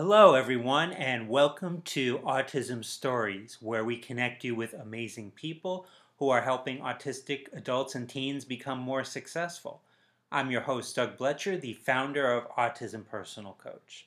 [0.00, 6.28] Hello, everyone, and welcome to Autism Stories, where we connect you with amazing people who
[6.28, 9.82] are helping autistic adults and teens become more successful.
[10.30, 14.06] I'm your host, Doug Blecher, the founder of Autism Personal Coach.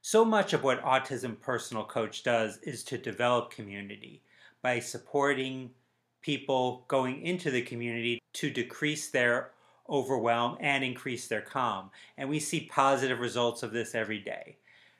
[0.00, 4.22] So much of what Autism Personal Coach does is to develop community
[4.60, 5.70] by supporting
[6.20, 9.52] people going into the community to decrease their
[9.92, 11.90] overwhelm, and increase their calm.
[12.16, 14.56] And we see positive results of this every day.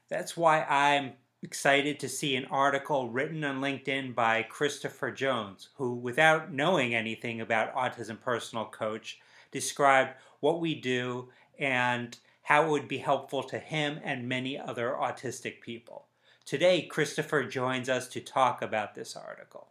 [0.09, 5.95] That's why I'm excited to see an article written on LinkedIn by Christopher Jones, who,
[5.95, 9.19] without knowing anything about Autism Personal Coach,
[9.51, 14.97] described what we do and how it would be helpful to him and many other
[15.01, 16.07] autistic people.
[16.45, 19.69] Today, Christopher joins us to talk about this article.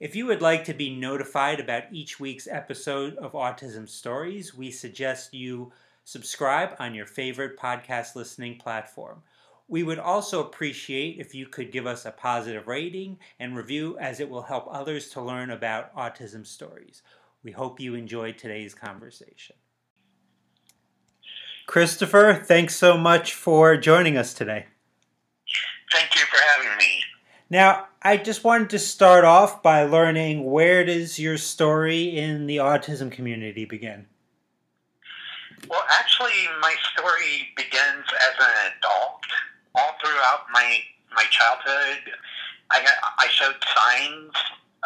[0.00, 4.70] If you would like to be notified about each week's episode of Autism Stories, we
[4.70, 5.72] suggest you
[6.04, 9.22] subscribe on your favorite podcast listening platform.
[9.68, 14.20] We would also appreciate if you could give us a positive rating and review, as
[14.20, 17.02] it will help others to learn about autism stories.
[17.42, 19.56] We hope you enjoyed today's conversation.
[21.66, 24.64] Christopher, thanks so much for joining us today.
[25.92, 26.99] Thank you for having me.
[27.50, 32.58] Now, I just wanted to start off by learning where does your story in the
[32.58, 34.06] autism community begin?
[35.68, 39.20] Well, actually, my story begins as an adult.
[39.74, 40.78] All throughout my
[41.14, 42.14] my childhood,
[42.70, 42.86] I
[43.18, 44.32] I showed signs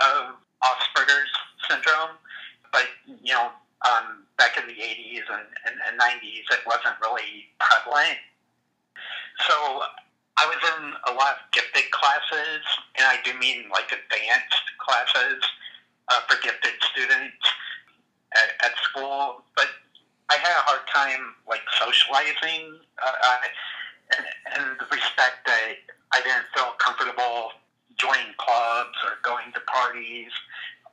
[0.03, 1.31] of Asperger's
[1.69, 2.17] syndrome,
[2.73, 3.51] but you know,
[3.83, 8.19] um, back in the '80s and, and, and '90s, it wasn't really prevalent.
[11.15, 12.67] A lot of gifted classes,
[12.99, 15.39] and I do mean like advanced classes
[16.11, 17.47] uh, for gifted students
[18.35, 19.47] at, at school.
[19.55, 19.69] But
[20.29, 23.47] I had a hard time like socializing, uh,
[24.11, 24.27] and,
[24.59, 25.79] and the respect that
[26.11, 27.55] I didn't feel comfortable
[27.95, 30.35] joining clubs or going to parties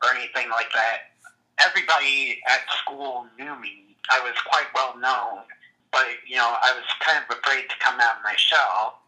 [0.06, 1.18] or anything like that.
[1.58, 3.98] Everybody at school knew me.
[4.14, 5.50] I was quite well known,
[5.92, 9.01] but you know I was kind of afraid to come out of my shell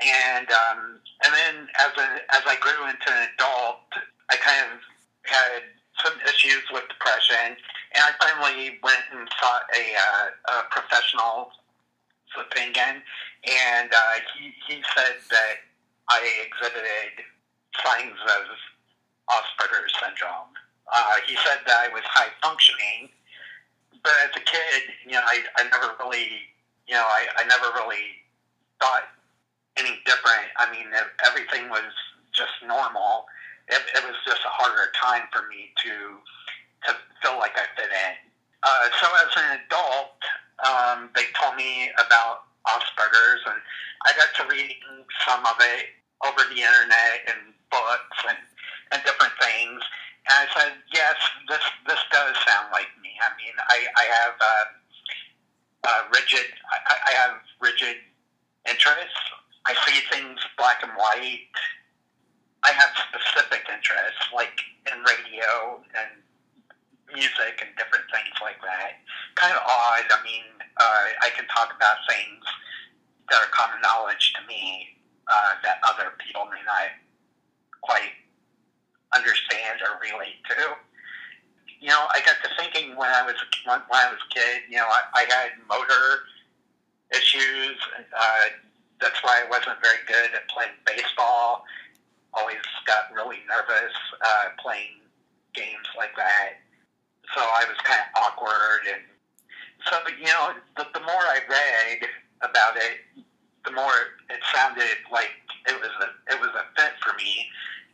[0.00, 3.88] and um, and then as a, as I grew into an adult,
[4.30, 4.80] I kind of
[5.24, 5.62] had
[6.04, 7.56] some issues with depression,
[7.94, 11.50] and I finally went and sought a, uh, a professional
[12.36, 13.00] opinion,
[13.48, 15.56] and uh, he he said that
[16.08, 17.24] I exhibited
[17.82, 18.44] signs of
[19.30, 20.52] Asperger's syndrome.
[20.92, 23.08] Uh, he said that I was high functioning,
[24.02, 26.46] but as a kid, you know, I, I never really,
[26.86, 28.22] you know, I, I never really
[28.78, 29.02] thought
[29.76, 30.48] any different.
[30.58, 30.88] I mean,
[31.26, 31.92] everything was
[32.32, 33.26] just normal.
[33.68, 36.20] It, it was just a harder time for me to
[36.86, 36.90] to
[37.22, 38.14] feel like I fit in.
[38.62, 40.20] Uh, so as an adult,
[40.62, 43.58] um, they told me about Asperger's, and
[44.04, 45.86] I got to reading some of it
[46.24, 48.38] over the internet and books and,
[48.92, 49.82] and different things.
[50.30, 51.16] And I said, yes,
[51.48, 53.18] this this does sound like me.
[53.18, 54.64] I mean, I, I have uh,
[55.86, 57.96] uh, rigid I, I have rigid
[58.68, 59.26] interests
[59.66, 61.50] I see things black and white.
[62.62, 66.22] I have specific interests, like in radio and
[67.12, 69.02] music and different things like that.
[69.34, 70.06] Kind of odd.
[70.10, 70.46] I mean,
[70.78, 72.42] uh, I can talk about things
[73.30, 74.96] that are common knowledge to me
[75.26, 76.94] uh, that other people may not
[77.82, 78.14] quite
[79.14, 80.78] understand or relate to.
[81.80, 83.34] You know, I got to thinking when I was
[83.66, 84.62] when I was a kid.
[84.70, 86.26] You know, I, I had motor
[87.12, 87.76] issues.
[88.16, 88.65] Uh,
[89.00, 91.64] that's why I wasn't very good at playing baseball.
[92.34, 95.00] Always got really nervous uh, playing
[95.54, 96.60] games like that.
[97.34, 99.02] So I was kind of awkward, and
[99.90, 102.08] so you know, the, the more I read
[102.42, 103.24] about it,
[103.64, 105.34] the more it sounded like
[105.66, 107.48] it was a it was a fit for me,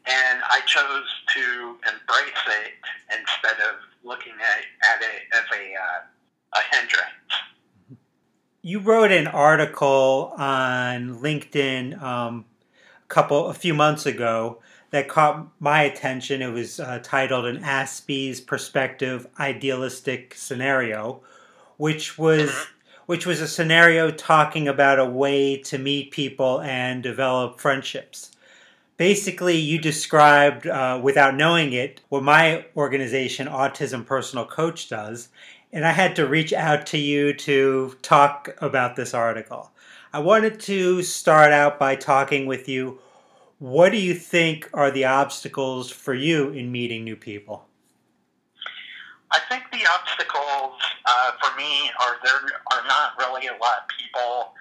[0.07, 2.77] and I chose to embrace it
[3.09, 7.52] instead of looking at, at it as a uh, a hindrance
[8.63, 12.45] you wrote an article on LinkedIn um,
[13.05, 14.61] a couple a few months ago
[14.91, 16.41] that caught my attention.
[16.43, 21.21] It was uh, titled "An Aspie's Perspective Idealistic Scenario,"
[21.77, 22.51] which was
[23.07, 28.31] which was a scenario talking about a way to meet people and develop friendships.
[28.97, 35.29] Basically, you described, uh, without knowing it, what my organization, Autism Personal Coach, does,
[35.73, 39.71] and I had to reach out to you to talk about this article.
[40.13, 42.99] I wanted to start out by talking with you.
[43.59, 47.67] What do you think are the obstacles for you in meeting new people?
[49.31, 50.75] I think the obstacles
[51.07, 52.35] uh, for me are there
[52.71, 54.53] are not really a lot of people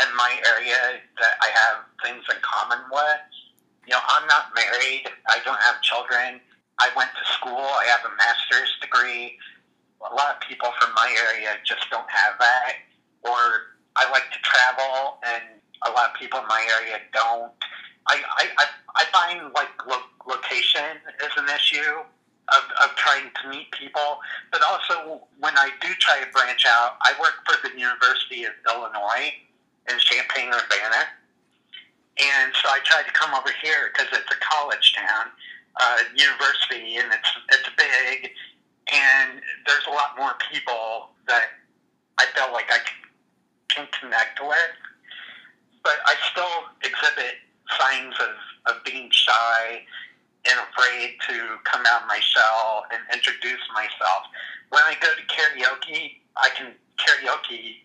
[0.00, 3.20] in my area that I have things in common with.
[3.86, 5.04] You know, I'm not married.
[5.28, 6.40] I don't have children.
[6.78, 7.58] I went to school.
[7.58, 9.36] I have a master's degree.
[10.10, 12.72] A lot of people from my area just don't have that.
[13.22, 15.42] Or I like to travel, and
[15.86, 17.52] a lot of people in my area don't.
[18.06, 18.66] I, I, I,
[18.96, 22.04] I find like lo- location is an issue
[22.52, 24.20] of, of trying to meet people,
[24.52, 28.52] but also when I do try to branch out, I work for the University of
[28.68, 29.32] Illinois
[29.88, 31.08] in Champaign Urbana,
[32.20, 35.26] and so I tried to come over here because it's a college town,
[35.80, 38.30] uh, university, and it's it's big,
[38.92, 41.48] and there's a lot more people that
[42.18, 42.78] I felt like I
[43.68, 44.74] can connect with,
[45.82, 47.40] but I still exhibit
[47.78, 49.82] signs of, of being shy
[50.44, 54.28] and afraid to come out of my shell and introduce myself.
[54.68, 57.80] When I go to karaoke, I can karaoke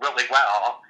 [0.00, 0.80] really well,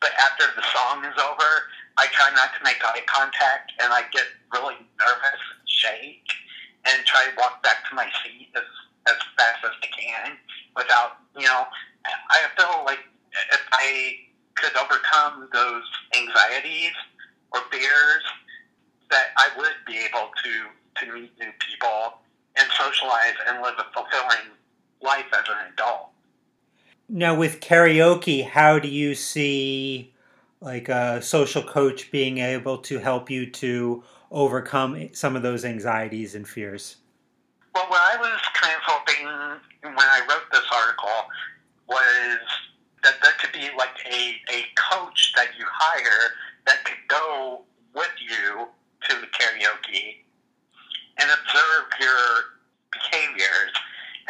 [0.00, 1.50] but after the song is over,
[1.96, 6.28] I try not to make eye contact and I get really nervous and shake
[6.86, 8.62] and try to walk back to my seat as,
[9.08, 10.36] as fast as I can
[10.76, 11.64] without, you know,
[12.04, 13.00] I feel like
[13.52, 14.16] if I
[14.54, 15.84] could overcome those
[16.16, 16.92] anxieties
[17.52, 18.22] or fears,
[19.10, 22.18] that I would be able to, to meet new people
[22.56, 24.52] and socialize and live a fulfilling
[25.02, 26.10] life as an adult.
[27.08, 30.12] Now, with karaoke, how do you see
[30.60, 34.02] like a social coach being able to help you to
[34.34, 36.96] overcome some of those anxieties and fears?
[37.74, 38.40] Well, what I was
[38.84, 39.26] hoping
[39.82, 41.28] when I wrote this article
[41.88, 42.38] was
[43.02, 46.32] that there could be like a, a coach that you hire
[46.66, 47.62] that could go
[47.94, 48.66] with you
[49.08, 50.24] to the karaoke
[51.18, 52.58] and observe your
[52.92, 53.72] behaviors.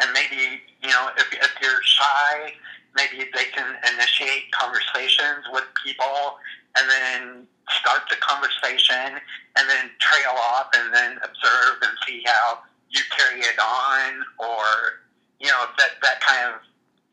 [0.01, 2.53] And maybe, you know, if, if you're shy,
[2.95, 6.37] maybe they can initiate conversations with people
[6.77, 9.19] and then start the conversation
[9.57, 15.01] and then trail off and then observe and see how you carry it on or,
[15.39, 16.61] you know, that, that kind of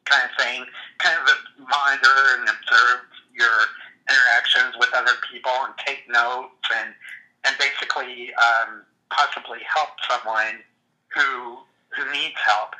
[0.04, 0.66] kind of thing,
[0.98, 1.28] kind of
[1.58, 3.70] monitor and observe your
[4.10, 6.94] interactions with other people and take notes and
[7.44, 10.62] and basically um, possibly help someone
[11.14, 11.58] who
[11.96, 12.74] who needs help.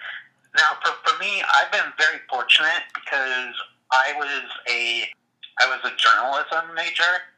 [0.57, 3.55] Now, for, for me, I've been very fortunate because
[3.91, 5.09] I was a
[5.59, 7.29] I was a journalism major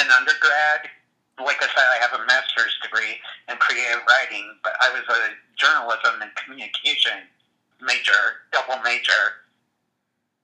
[0.00, 0.88] in undergrad.
[1.40, 3.18] Like I said, I have a master's degree
[3.48, 7.24] in creative writing, but I was a journalism and communication
[7.80, 9.42] major, double major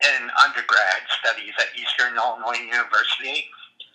[0.02, 3.46] in undergrad studies at Eastern Illinois University.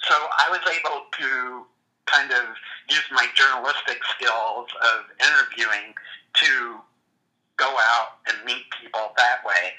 [0.03, 1.65] So I was able to
[2.05, 2.43] kind of
[2.89, 5.95] use my journalistic skills of interviewing
[6.43, 6.77] to
[7.57, 9.73] go out and meet people that way.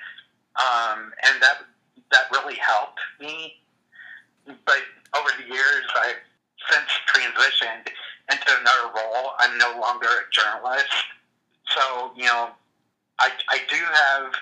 [0.57, 1.67] Um, and that
[2.15, 3.59] that really helped me.
[4.47, 4.83] But
[5.19, 6.23] over the years, I've
[6.71, 7.91] since transitioned
[8.31, 9.33] into another role.
[9.39, 10.95] I'm no longer a journalist.
[11.69, 12.49] So, you know,
[13.19, 14.33] I, I do have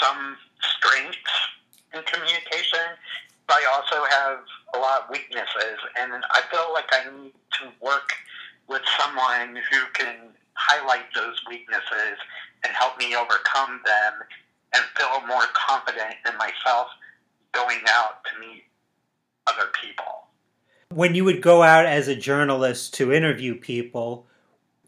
[0.00, 1.36] some strengths
[1.94, 2.96] in communication,
[3.46, 4.38] but I also have
[4.74, 5.78] a lot of weaknesses.
[5.98, 8.12] And I feel like I need to work
[8.68, 12.18] with someone who can highlight those weaknesses
[12.64, 14.14] and help me overcome them
[14.74, 16.88] and feel more confident in myself
[17.56, 18.64] going out to meet
[19.46, 20.26] other people.
[20.90, 24.26] When you would go out as a journalist to interview people,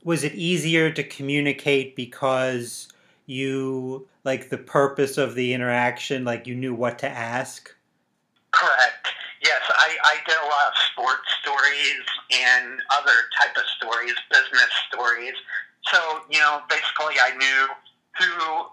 [0.04, 2.88] was it easier to communicate because
[3.26, 7.75] you like the purpose of the interaction like you knew what to ask?
[8.52, 9.09] Correct.
[9.42, 14.71] Yes i, I did a lot of sports stories and other type of stories business
[14.90, 15.35] stories.
[15.87, 15.99] So
[16.31, 17.69] you know basically i knew
[18.19, 18.66] who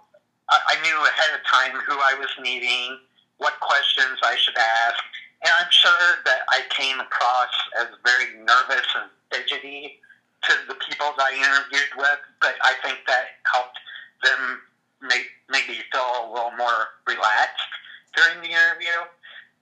[0.49, 2.97] i knew ahead of time who i was meeting
[3.37, 5.03] what questions i should ask
[5.43, 9.99] and i'm sure that i came across as very nervous and fidgety
[10.43, 13.79] to the people that i interviewed with but i think that helped
[14.23, 14.61] them
[15.01, 17.69] make maybe feel a little more relaxed
[18.15, 18.97] during the interview.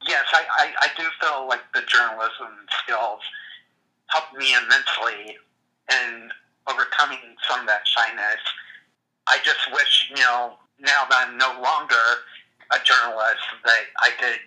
[0.08, 3.22] Yes, I, I, I do feel like the journalism skills
[4.08, 5.38] helped me immensely
[5.92, 6.30] in
[6.70, 8.42] overcoming some of that shyness.
[9.28, 12.24] I just wish, you know, now that I'm no longer
[12.74, 14.42] a journalist, that I could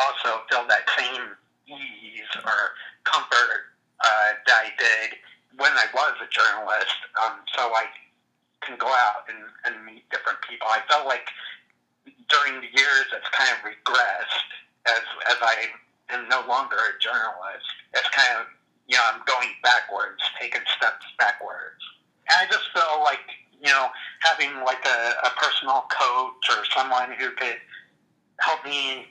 [0.00, 1.36] also feel that same
[1.68, 5.16] ease or comfort uh, that I did
[5.56, 6.96] when I was a journalist.
[7.20, 7.86] Um, so I
[8.60, 10.66] can go out and, and meet different people.
[10.68, 11.28] I felt like
[12.28, 14.50] during the years it's kind of regressed
[14.86, 15.70] as as I
[16.10, 17.66] am no longer a journalist.
[17.94, 18.46] It's kind of
[18.86, 21.82] you know I'm going backwards, taking steps backwards.
[22.28, 23.22] And I just feel like
[23.62, 23.88] you know
[24.26, 27.56] having like a, a personal coach or someone who could
[28.40, 29.06] help me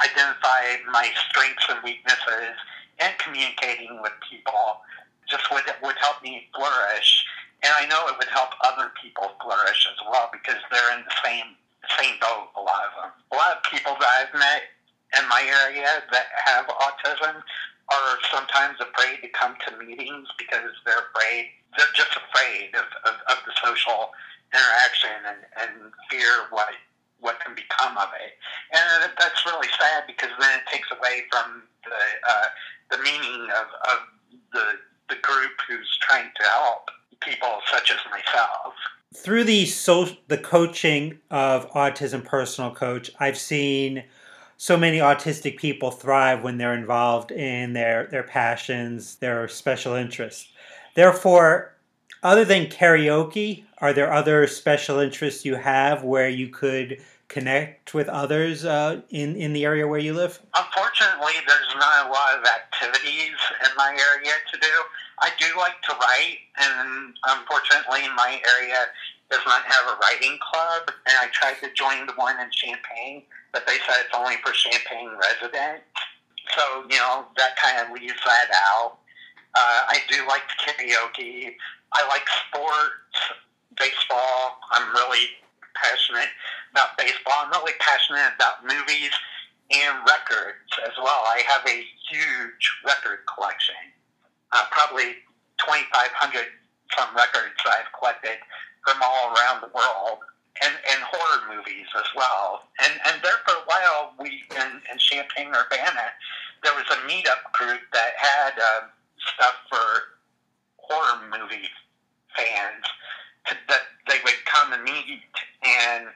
[0.00, 2.56] identify my strengths and weaknesses
[2.98, 4.80] and communicating with people
[5.28, 7.24] just would, would help me flourish.
[7.62, 11.16] And I know it would help other people flourish as well because they're in the
[11.24, 11.56] same
[12.00, 13.10] same boat, a lot of them.
[13.32, 14.72] A lot of people that I've met
[15.20, 17.44] in my area that have autism
[17.92, 23.14] are sometimes afraid to come to meetings because they're afraid, they're just afraid of, of,
[23.28, 24.10] of the social
[24.52, 26.74] interaction and, and fear what
[27.20, 28.32] what can become of it.
[28.76, 32.46] And that's really sad because then it takes away from the uh,
[32.90, 33.98] the meaning of, of
[34.52, 34.64] the
[35.08, 38.74] the group who's trying to help people such as myself.
[39.16, 44.04] Through the so the coaching of autism personal coach, I've seen
[44.56, 50.48] so many autistic people thrive when they're involved in their their passions, their special interests.
[50.94, 51.74] Therefore,
[52.22, 58.08] other than karaoke, are there other special interests you have where you could connect with
[58.08, 60.40] others uh, in in the area where you live?
[60.56, 64.74] Unfortunately, there's not a lot of activities in my area to do.
[65.20, 68.88] I do like to write, and unfortunately, my area
[69.30, 70.88] does not have a writing club.
[71.04, 74.52] And I tried to join the one in Champaign, but they said it's only for
[74.52, 75.84] Champaign residents.
[76.56, 78.96] So you know that kind of leaves that out.
[79.54, 81.52] Uh, I do like karaoke.
[81.92, 83.43] I like sports,
[83.78, 84.58] baseball.
[84.70, 85.28] I'm really
[85.74, 86.30] passionate
[86.72, 87.46] about baseball.
[87.46, 89.12] I'm really passionate about movies
[89.70, 91.24] and records as well.
[91.26, 93.78] I have a huge record collection,
[94.52, 95.24] uh, probably
[95.58, 96.46] 2,500
[96.96, 98.38] some records I've collected
[98.84, 100.20] from all around the world,
[100.62, 102.68] and, and horror movies as well.
[102.82, 106.12] And and there for a while, we in, in Champaign Urbana,
[106.62, 108.86] there was a meetup group that had uh,
[109.34, 110.14] stuff for
[110.76, 111.68] horror movie
[112.36, 112.84] fans
[113.68, 116.06] that they would come and meet and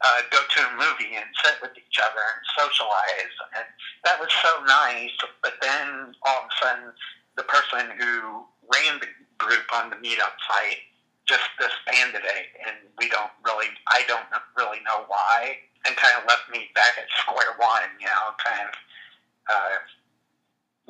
[0.00, 3.34] uh, go to a movie and sit with each other and socialize.
[3.56, 3.66] And
[4.04, 5.12] that was so nice.
[5.42, 6.92] But then all of a sudden,
[7.36, 10.84] the person who ran the group on the meetup site
[11.26, 14.26] just disbanded it, and we don't really, I don't
[14.58, 18.66] really know why, and kind of left me back at square one, you know, kind
[18.66, 18.74] of
[19.46, 19.78] uh,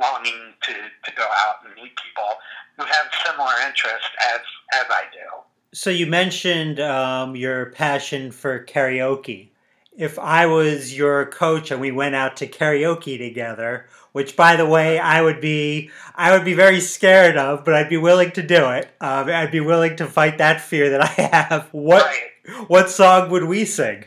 [0.00, 2.40] longing to, to go out and meet people
[2.78, 4.40] who have similar interests as,
[4.80, 5.28] as I do.
[5.72, 9.50] So you mentioned um, your passion for karaoke.
[9.96, 14.66] If I was your coach and we went out to karaoke together, which by the
[14.66, 18.42] way I would be I would be very scared of, but I'd be willing to
[18.42, 18.90] do it.
[19.00, 21.68] Um, I'd be willing to fight that fear that I have.
[21.72, 22.68] What right.
[22.68, 24.04] what song would we sing?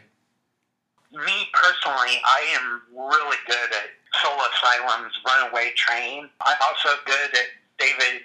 [1.12, 7.48] Me personally, I am really good at Soul Asylum's "Runaway Train." I'm also good at
[7.78, 8.22] David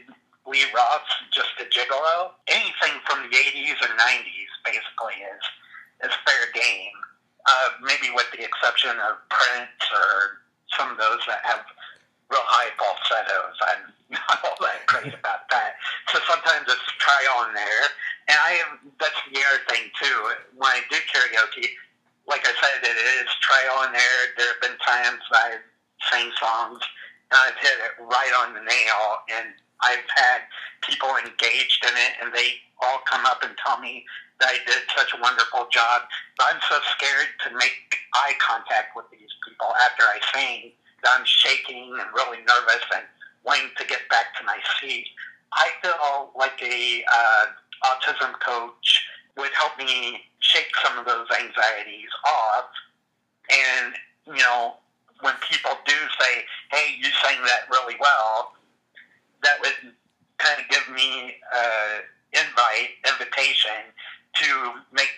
[0.49, 5.45] Lee Roth's "Just a Gigolo." Anything from the '80s or '90s basically is
[6.09, 6.97] is fair game.
[7.47, 10.43] Uh, maybe with the exception of Prince or
[10.77, 11.65] some of those that have
[12.29, 13.57] real high falsettos.
[13.65, 15.81] I'm not all that great about that.
[16.13, 17.85] So sometimes it's try on there.
[18.29, 20.17] And I am, that's the other thing too.
[20.57, 21.73] When I do karaoke,
[22.29, 24.19] like I said, it is try on there.
[24.37, 25.65] There have been times I've
[26.13, 26.81] sang songs
[27.33, 30.43] and I've hit it right on the nail and I've had
[30.83, 34.05] people engaged in it and they all come up and tell me
[34.41, 36.03] that I did such a wonderful job.
[36.37, 41.15] But I'm so scared to make eye contact with these people after I sing that
[41.19, 43.05] I'm shaking and really nervous and
[43.45, 45.07] wanting to get back to my seat.
[45.53, 47.45] I feel like a uh,
[47.85, 49.07] autism coach
[49.37, 52.67] would help me shake some of those anxieties off.
[53.51, 53.95] And,
[54.27, 54.75] you know,
[55.21, 58.53] when people do say, hey, you sang that really well,
[59.43, 59.95] that would
[60.39, 62.03] kind of give me an
[62.33, 63.91] invite, invitation
[64.35, 64.47] to
[64.93, 65.11] make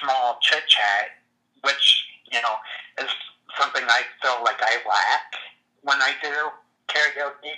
[0.00, 1.18] small chit chat,
[1.62, 2.56] which, you know,
[3.02, 3.10] is
[3.58, 5.34] something I feel like I lack
[5.82, 6.50] when I do
[6.88, 7.54] karaoke.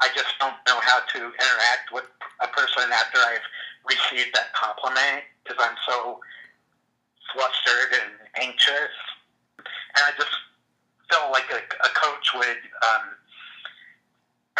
[0.00, 2.04] I just don't know how to interact with
[2.40, 3.46] a person after I've
[3.86, 6.20] received that compliment because I'm so
[7.32, 8.94] flustered and anxious.
[9.58, 10.30] And I just
[11.10, 13.14] feel like a, a coach would um,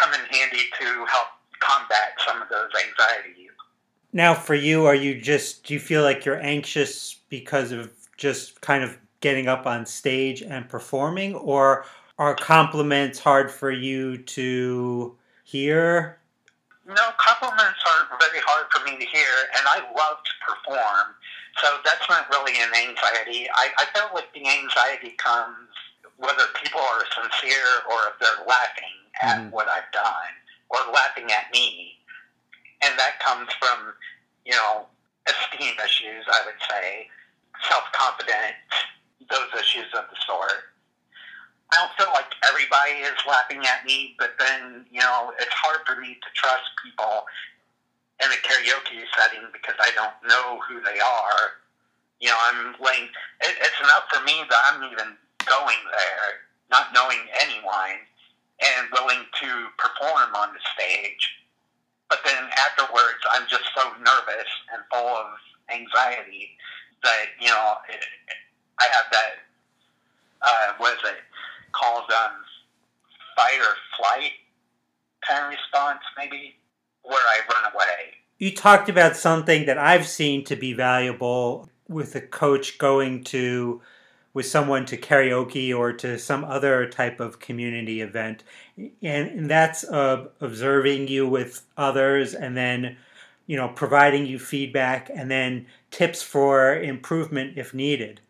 [0.01, 1.29] come in handy to help
[1.61, 3.51] combat some of those anxieties.
[4.13, 8.61] Now, for you, are you just, do you feel like you're anxious because of just
[8.61, 11.85] kind of getting up on stage and performing, or
[12.19, 16.19] are compliments hard for you to hear?
[16.87, 21.15] No, compliments aren't very hard for me to hear, and I love to perform.
[21.63, 23.47] So that's not really an anxiety.
[23.55, 25.69] I, I feel like the anxiety comes
[26.17, 29.51] whether people are sincere or if they're laughing at mm-hmm.
[29.51, 30.33] what I've done
[30.71, 31.99] or laughing at me.
[32.83, 33.93] And that comes from,
[34.47, 34.87] you know,
[35.29, 37.09] esteem issues, I would say,
[37.69, 38.65] self confidence,
[39.29, 40.73] those issues of the sort.
[41.71, 45.87] I don't feel like everybody is laughing at me, but then, you know, it's hard
[45.87, 47.27] for me to trust people
[48.19, 51.63] in a karaoke setting because I don't know who they are.
[52.19, 53.09] You know, I'm laying,
[53.41, 55.15] it, it's enough for me that I'm even
[55.47, 58.03] going there, not knowing anyone,
[58.61, 59.49] and willing to
[59.79, 61.31] perform on the stage.
[62.09, 65.27] But then afterwards, I'm just so nervous and full of
[65.73, 66.51] anxiety
[67.03, 68.05] that, you know, it,
[68.79, 69.33] I have that,
[70.43, 71.19] uh, what is it,
[71.73, 72.33] called um,
[73.37, 74.33] fight or flight
[75.27, 76.57] kind of response, maybe
[77.03, 78.15] where I run away.
[78.39, 83.83] You talked about something that I've seen to be valuable with a coach going to
[84.33, 88.45] with someone to karaoke or to some other type of community event
[89.03, 92.97] and, that's uh, observing you with others and then
[93.47, 98.21] you know providing you feedback and then tips for improvement if needed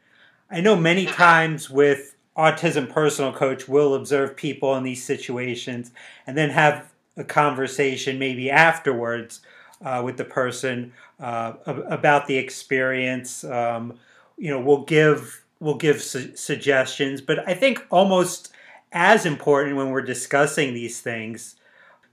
[0.50, 5.90] i know many times with autism personal coach will observe people in these situations
[6.26, 9.40] and then have a conversation maybe afterwards
[9.82, 13.44] uh, with the person uh, about the experience.
[13.44, 13.98] Um,
[14.38, 18.52] you know, we'll give we'll give su- suggestions, but I think almost
[18.92, 21.56] as important when we're discussing these things,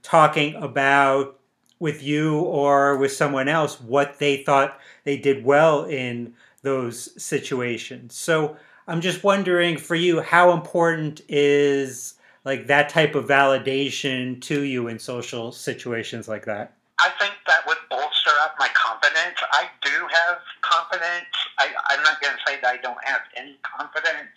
[0.02, 1.40] talking about
[1.80, 8.14] with you or with someone else what they thought they did well in those situations.
[8.14, 12.14] So I'm just wondering for you, how important is
[12.44, 16.74] like that type of validation to you in social situations like that?
[17.00, 19.38] I think that would bolster up my confidence.
[19.52, 21.26] I do have confidence.
[21.58, 24.34] I, I'm not going to say that I don't have any confidence.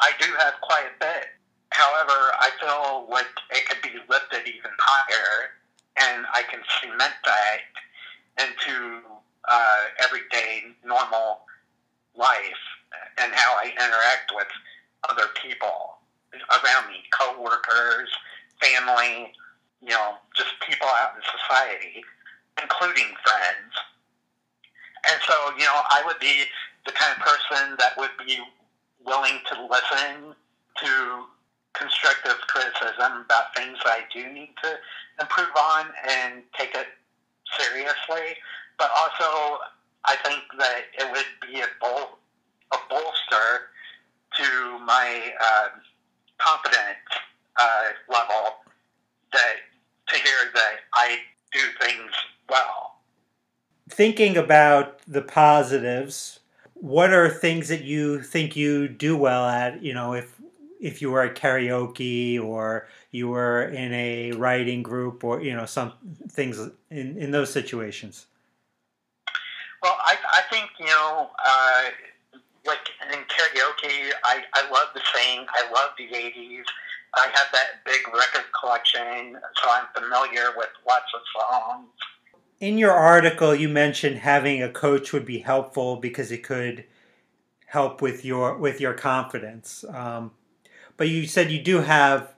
[0.00, 1.26] I do have quite a bit.
[1.70, 5.58] However, I feel like it could be lifted even higher,
[6.00, 9.00] and I can cement that into
[9.48, 11.40] uh, everyday normal
[12.16, 12.62] life
[13.18, 14.46] and how I interact with
[15.10, 15.98] other people
[16.50, 18.10] around me, coworkers,
[18.60, 19.32] family,
[19.82, 22.04] you know, just people out in society,
[22.62, 23.72] including friends.
[25.10, 26.44] And so, you know, I would be
[26.86, 28.38] the kind of person that would be
[29.04, 30.34] willing to listen
[30.82, 31.24] to
[31.74, 34.76] constructive criticism about things I do need to
[35.20, 36.86] improve on and take it
[37.58, 38.36] seriously.
[38.78, 39.58] But also,
[40.04, 42.18] I think that it would be a bol-
[42.72, 43.70] a bolster
[44.36, 45.68] to my uh,
[46.38, 46.98] confidence
[47.60, 48.56] uh, level
[49.32, 49.56] that
[50.08, 51.18] to hear that I
[51.52, 52.10] do things
[52.48, 52.93] well.
[53.88, 56.40] Thinking about the positives,
[56.74, 59.82] what are things that you think you do well at?
[59.82, 60.40] You know, if
[60.80, 65.66] if you were at karaoke or you were in a writing group or you know
[65.66, 65.92] some
[66.30, 66.58] things
[66.90, 68.26] in in those situations.
[69.82, 71.30] Well, I I think you know.
[71.44, 71.90] Uh,
[72.66, 75.46] like in karaoke, I, I love the sing.
[75.50, 76.64] I love the 80s.
[77.14, 81.88] I have that big record collection, so I'm familiar with lots of songs.
[82.64, 86.84] In your article, you mentioned having a coach would be helpful because it could
[87.66, 89.84] help with your with your confidence.
[89.90, 90.30] Um,
[90.96, 92.32] but you said you do have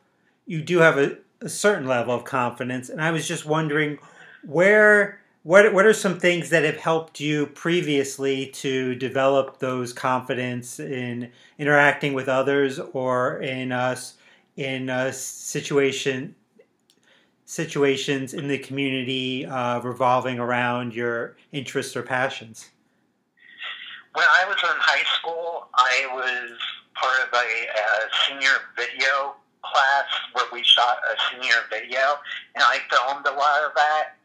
[0.44, 4.00] you do have a, a certain level of confidence, and I was just wondering
[4.44, 10.80] where what what are some things that have helped you previously to develop those confidence
[10.80, 14.14] in interacting with others or in us
[14.56, 16.34] in a situation
[17.46, 22.70] situations in the community uh, revolving around your interests or passions?
[24.12, 26.58] When I was in high school, I was
[26.94, 32.20] part of a, a senior video class where we shot a senior video,
[32.54, 34.16] and I filmed a lot of that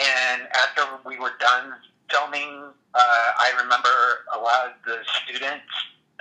[0.00, 1.74] and after we were done
[2.10, 5.68] filming, uh, I remember a lot of the students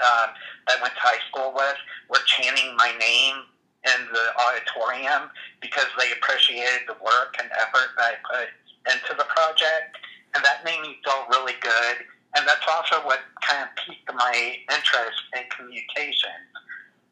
[0.03, 0.35] um,
[0.67, 1.75] that I went to high school with
[2.09, 3.43] were chanting my name
[3.85, 5.29] in the auditorium
[5.61, 8.49] because they appreciated the work and effort that I put
[8.91, 9.95] into the project.
[10.35, 12.05] And that made me feel really good.
[12.35, 16.37] And that's also what kind of piqued my interest in communication.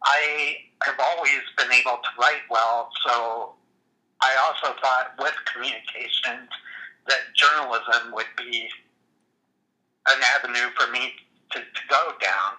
[0.04, 3.54] I have always been able to write well, so
[4.22, 6.50] I also thought with communications
[7.08, 8.70] that journalism would be
[10.10, 11.14] an avenue for me
[11.52, 12.52] to, to go down.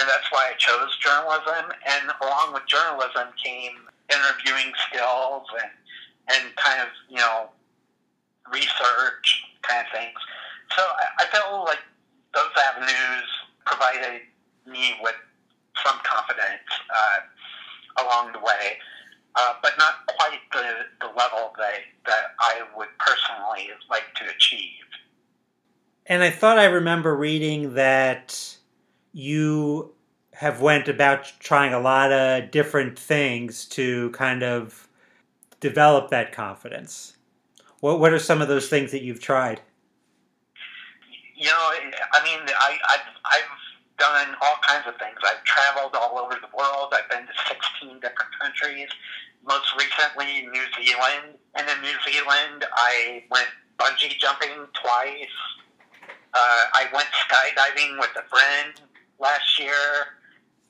[0.00, 1.70] And that's why I chose journalism.
[1.84, 5.70] And along with journalism came interviewing skills and,
[6.32, 7.50] and kind of, you know,
[8.50, 10.16] research kind of things.
[10.76, 11.84] So I, I felt like
[12.32, 13.28] those avenues
[13.66, 14.22] provided
[14.66, 15.16] me with
[15.84, 18.78] some confidence uh, along the way
[19.36, 24.70] uh, but not quite the, the level that, that I would personally like to achieve.
[26.06, 28.56] And I thought I remember reading that
[29.12, 29.92] you
[30.34, 34.88] have went about trying a lot of different things to kind of
[35.60, 37.16] develop that confidence.
[37.80, 39.60] What what are some of those things that you've tried?
[41.34, 41.70] You know,
[42.12, 43.60] I mean, I, I've I've
[43.98, 45.16] done all kinds of things.
[45.22, 46.92] I've traveled all over the world.
[46.92, 48.88] I've been to 16 different countries.
[49.46, 51.36] Most recently, New Zealand.
[51.54, 55.36] And in New Zealand, I went bungee jumping twice.
[56.32, 58.89] Uh, I went skydiving with a friend
[59.20, 60.16] last year.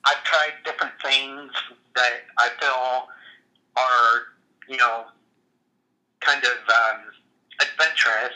[0.05, 1.51] I've tried different things
[1.95, 3.07] that I feel
[3.77, 4.21] are,
[4.67, 5.05] you know,
[6.19, 7.01] kind of um,
[7.61, 8.33] adventurous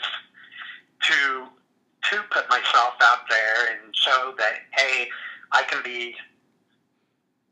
[1.02, 1.46] to
[2.10, 5.08] to put myself out there and show that hey,
[5.52, 6.14] I can be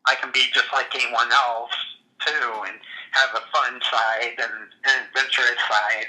[0.07, 1.73] I can be just like anyone else
[2.25, 2.79] too, and
[3.13, 4.53] have a fun side and
[4.85, 6.07] an adventurous side.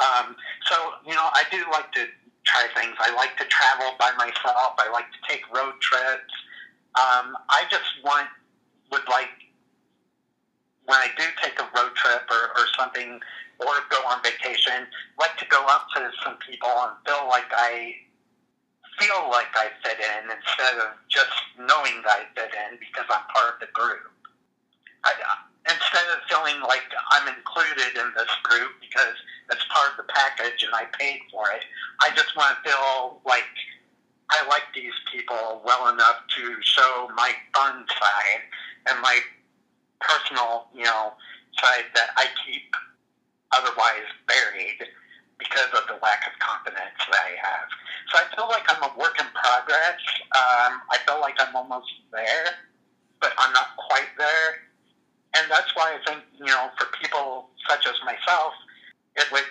[0.00, 0.36] Um,
[0.66, 0.74] so
[1.06, 2.06] you know, I do like to
[2.44, 2.94] try things.
[2.98, 4.76] I like to travel by myself.
[4.78, 6.32] I like to take road trips.
[6.94, 8.28] Um, I just want
[8.92, 9.28] would like
[10.86, 13.18] when I do take a road trip or, or something
[13.58, 14.86] or go on vacation,
[15.18, 17.94] like to go up to some people and feel like I
[19.00, 23.26] feel like I fit in instead of just knowing that I fit in because I'm
[23.34, 24.12] part of the group.
[25.04, 25.12] I,
[25.66, 29.16] instead of feeling like I'm included in this group because
[29.50, 31.64] it's part of the package and I paid for it,
[32.00, 33.48] I just want to feel like
[34.30, 38.42] I like these people well enough to show my fun side
[38.88, 39.20] and my
[40.00, 41.12] personal, you know,
[41.60, 42.74] side that I keep
[43.52, 44.88] otherwise buried
[45.38, 47.68] because of the lack of confidence that I have.
[48.10, 50.00] So I feel like I'm a work in progress.
[50.32, 52.54] Um, I feel like I'm almost there,
[53.20, 54.64] but I'm not quite there.
[55.36, 58.54] And that's why I think, you know, for people such as myself,
[59.16, 59.44] it would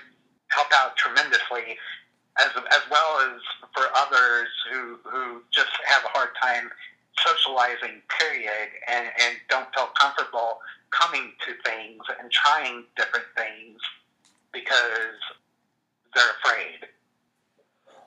[0.49, 1.77] help out tremendously,
[2.39, 3.41] as, as well as
[3.73, 6.69] for others who, who just have a hard time
[7.19, 10.59] socializing, period, and, and don't feel comfortable
[10.91, 13.79] coming to things and trying different things
[14.51, 15.17] because
[16.15, 16.87] they're afraid.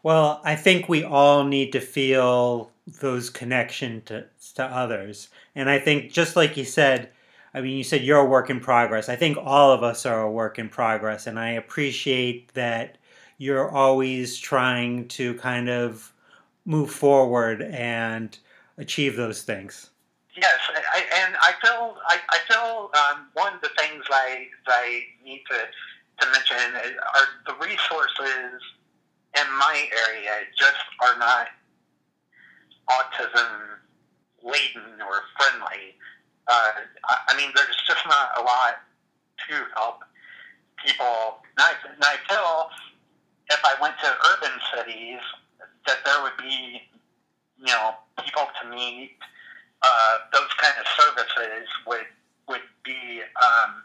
[0.02, 5.28] Well, I think we all need to feel those connections to, to others.
[5.54, 7.10] And I think, just like you said,
[7.56, 9.08] I mean, you said you're a work in progress.
[9.08, 11.26] I think all of us are a work in progress.
[11.26, 12.98] And I appreciate that
[13.38, 16.12] you're always trying to kind of
[16.66, 18.38] move forward and
[18.76, 19.88] achieve those things.
[20.36, 25.00] Yes, I, and I feel I, I feel um, one of the things I I
[25.24, 25.56] need to
[26.20, 28.60] to mention are the resources
[29.34, 31.48] in my area just are not
[32.90, 33.78] autism
[34.42, 35.94] laden or friendly.
[36.48, 36.70] Uh,
[37.04, 38.82] I, I mean, there's just not a lot
[39.48, 40.04] to help
[40.85, 41.42] people.
[41.59, 42.70] Now, now I feel
[43.50, 45.20] if I went to urban cities,
[45.87, 46.82] that there would be,
[47.59, 49.16] you know, people to meet.
[49.82, 52.06] Uh, those kind of services would
[52.48, 53.82] would be um,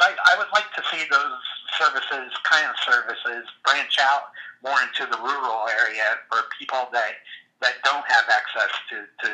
[0.00, 1.38] I, I would like to see those
[1.78, 7.22] services, kind of services, branch out more into the rural area for people that
[7.60, 9.30] that don't have access to, to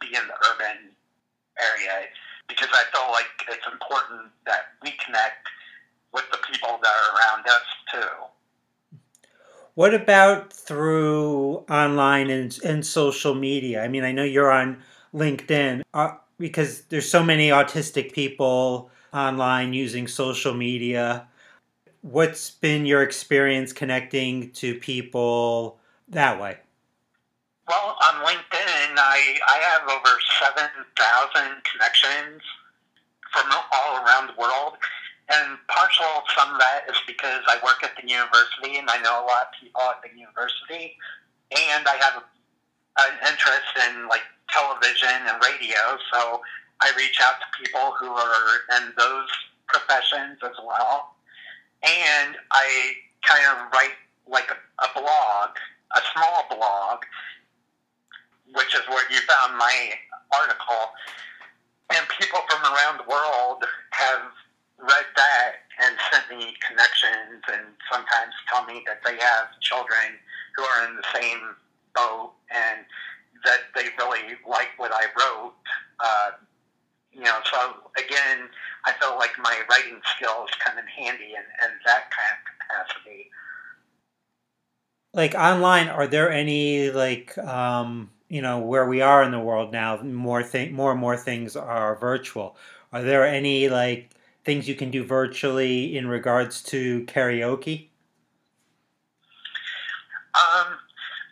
[0.00, 0.88] be in the urban
[1.60, 2.06] area
[2.48, 5.46] because I feel like it's important that we connect
[6.12, 8.98] with the people that are around us too.
[9.74, 13.84] What about through online and, and social media?
[13.84, 14.82] I mean, I know you're on
[15.14, 21.28] LinkedIn uh, because there's so many autistic people online using social media.
[22.00, 26.58] What's been your experience connecting to people that way?
[27.68, 30.88] Well, on LinkedIn, I, I have over 7,000
[31.68, 32.40] connections
[33.30, 34.80] from all around the world.
[35.28, 39.20] And partial some of that is because I work at the university and I know
[39.20, 40.96] a lot of people at the university.
[41.52, 42.24] And I have
[43.04, 46.00] an interest in like television and radio.
[46.10, 46.40] So
[46.80, 49.28] I reach out to people who are in those
[49.66, 51.12] professions as well.
[51.84, 52.96] And I
[53.28, 55.50] kind of write like a, a blog,
[55.94, 57.04] a small blog,
[58.54, 59.92] which is where you found my
[60.32, 60.92] article.
[61.90, 64.22] And people from around the world have
[64.78, 70.18] read that and sent me connections and sometimes tell me that they have children
[70.56, 71.40] who are in the same
[71.94, 72.84] boat and
[73.44, 75.54] that they really like what I wrote.
[76.00, 76.30] Uh,
[77.12, 78.48] you know, so again,
[78.84, 83.30] I felt like my writing skills come in handy in, in that kind of capacity.
[85.14, 89.72] Like online, are there any like um, you know where we are in the world
[89.72, 90.00] now?
[90.02, 92.56] More thing, more and more things are virtual.
[92.92, 94.10] Are there any like
[94.44, 97.88] things you can do virtually in regards to karaoke?
[100.34, 100.78] Um,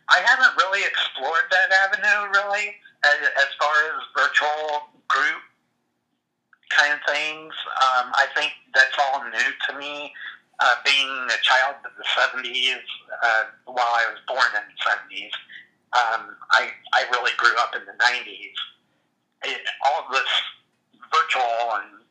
[0.09, 5.43] I haven't really explored that avenue really as, as far as virtual group
[6.77, 10.13] kind of things, um, I think that's all new to me.
[10.59, 12.81] Uh, being a child of the 70s,
[13.23, 15.31] uh, while I was born in the 70s,
[15.97, 18.57] um, I, I really grew up in the 90s.
[19.45, 20.29] It, all this
[21.13, 22.05] virtual and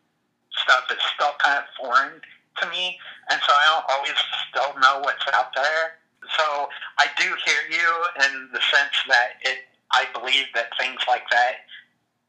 [0.51, 2.21] stuff is still kind of foreign
[2.61, 2.97] to me,
[3.29, 4.17] and so I don't always
[4.49, 5.99] still know what's out there.
[6.37, 7.89] So I do hear you
[8.25, 9.59] in the sense that it.
[9.91, 11.63] I believe that things like that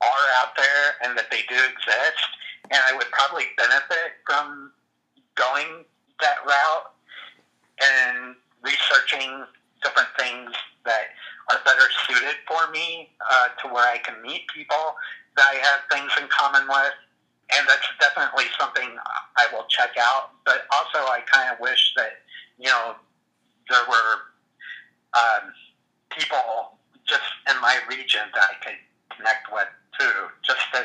[0.03, 2.27] are out there and that they do exist,
[2.71, 4.73] and I would probably benefit from
[5.35, 5.85] going
[6.21, 6.93] that route
[7.83, 9.45] and researching
[9.83, 10.56] different things
[11.77, 14.97] better suited for me uh, to where I can meet people
[15.37, 16.95] that I have things in common with.
[17.53, 18.89] And that's definitely something
[19.37, 20.31] I will check out.
[20.45, 22.19] But also, I kind of wish that,
[22.59, 22.97] you know,
[23.71, 24.13] there were
[25.15, 25.53] um,
[26.11, 28.81] people just in my region that I could
[29.17, 30.85] connect with too, just to,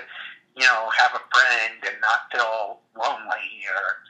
[0.55, 4.05] you know, have a friend and not feel lonely or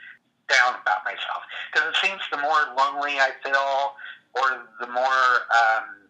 [0.49, 1.47] down about myself.
[1.71, 3.95] Because it seems the more lonely I feel,
[4.35, 5.23] or the more
[5.55, 6.00] um,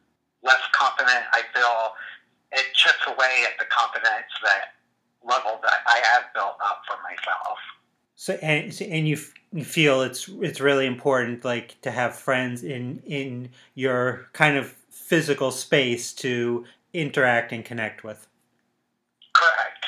[0.44, 1.94] less confident I feel,
[2.52, 4.74] it chips away at the confidence that
[5.24, 7.58] level that I have built up for myself.
[8.16, 9.18] So and and you
[9.52, 14.76] you feel it's it's really important like to have friends in in your kind of
[14.90, 18.28] physical space to interact and connect with.
[19.34, 19.86] Correct.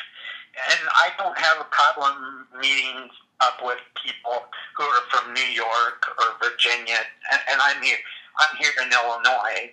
[0.70, 3.10] And I don't have a problem meeting
[3.42, 4.46] up with people
[4.78, 6.98] who are from New York or Virginia,
[7.32, 7.98] and, and I'm here.
[8.40, 9.72] I'm here in Illinois.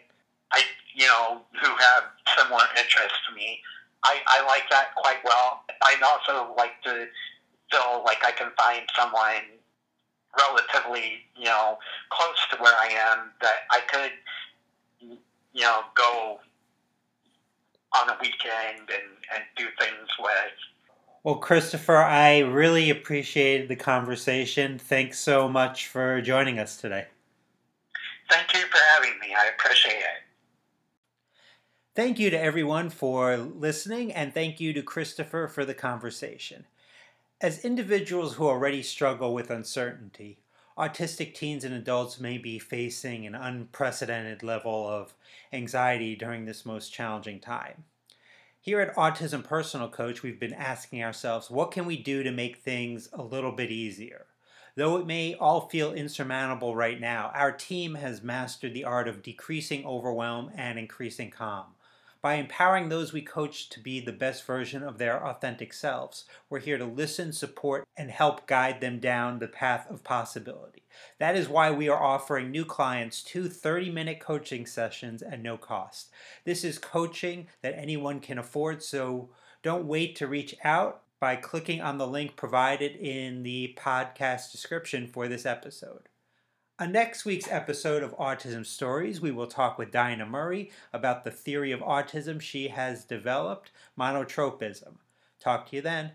[0.53, 0.63] I,
[0.95, 2.05] you know, who have
[2.37, 3.61] similar interests to me.
[4.03, 5.63] I, I like that quite well.
[5.83, 7.07] I'd also like to
[7.71, 9.61] feel like I can find someone
[10.39, 11.79] relatively, you know,
[12.11, 14.13] close to where I am that I could,
[15.53, 16.41] you know, go
[17.97, 20.53] on a weekend and, and do things with.
[21.23, 24.79] Well, Christopher, I really appreciated the conversation.
[24.79, 27.07] Thanks so much for joining us today.
[28.31, 29.35] Thank you for having me.
[29.37, 30.30] I appreciate it.
[31.96, 36.66] Thank you to everyone for listening, and thank you to Christopher for the conversation.
[37.40, 40.38] As individuals who already struggle with uncertainty,
[40.79, 45.14] autistic teens and adults may be facing an unprecedented level of
[45.53, 47.83] anxiety during this most challenging time.
[48.61, 52.59] Here at Autism Personal Coach, we've been asking ourselves what can we do to make
[52.59, 54.26] things a little bit easier?
[54.76, 59.24] Though it may all feel insurmountable right now, our team has mastered the art of
[59.24, 61.74] decreasing overwhelm and increasing calm.
[62.22, 66.59] By empowering those we coach to be the best version of their authentic selves, we're
[66.59, 70.83] here to listen, support, and help guide them down the path of possibility.
[71.18, 75.56] That is why we are offering new clients two 30 minute coaching sessions at no
[75.56, 76.11] cost.
[76.44, 79.30] This is coaching that anyone can afford, so
[79.62, 85.06] don't wait to reach out by clicking on the link provided in the podcast description
[85.06, 86.10] for this episode.
[86.81, 91.31] On next week's episode of Autism Stories, we will talk with Dinah Murray about the
[91.31, 94.95] theory of autism she has developed, monotropism.
[95.38, 96.12] Talk to you then.